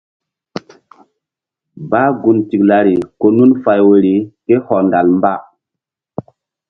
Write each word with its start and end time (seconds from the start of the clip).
Bah 1.89 2.07
gun 2.21 2.37
tiklari 2.49 2.95
ko 3.19 3.27
nun 3.37 3.51
fay 3.63 3.79
woyri 3.87 4.15
ké 4.45 4.53
hɔndal 4.65 5.07
mba. 5.17 5.33